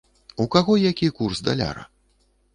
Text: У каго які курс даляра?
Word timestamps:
У 0.45 0.47
каго 0.55 0.77
які 0.87 1.11
курс 1.21 1.45
даляра? 1.51 1.87